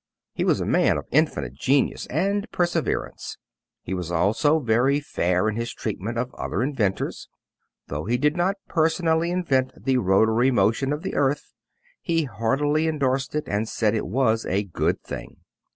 He 0.33 0.43
was 0.43 0.59
a 0.59 0.65
man 0.65 0.97
of 0.97 1.05
infinite 1.11 1.53
genius 1.53 2.07
and 2.07 2.49
perseverance. 2.51 3.37
He 3.83 3.93
was 3.93 4.11
also 4.11 4.57
very 4.59 4.99
fair 4.99 5.47
in 5.47 5.55
his 5.57 5.75
treatment 5.75 6.17
of 6.17 6.33
other 6.33 6.63
inventors. 6.63 7.29
Though 7.85 8.05
he 8.05 8.17
did 8.17 8.35
not 8.35 8.55
personally 8.67 9.29
invent 9.29 9.73
the 9.85 9.97
rotary 9.97 10.49
motion 10.49 10.91
of 10.91 11.03
the 11.03 11.13
earth, 11.13 11.53
he 12.01 12.23
heartily 12.23 12.87
indorsed 12.87 13.35
it 13.35 13.43
and 13.45 13.69
said 13.69 13.93
it 13.93 14.07
was 14.07 14.43
a 14.47 14.63
good 14.63 14.99
thing. 15.03 15.37